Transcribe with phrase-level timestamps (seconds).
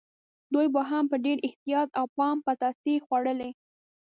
[0.53, 3.51] دوی به هم په ډېر احتیاط او پام پتاسې خوړلې.